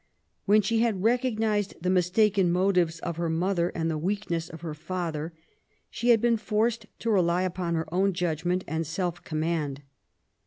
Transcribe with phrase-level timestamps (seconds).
[0.45, 4.73] When she had recognized the mistaken motives of her mother and the weakness of her
[4.73, 5.31] father,
[5.91, 9.83] she had been forced to rely upon her own judgment and self command.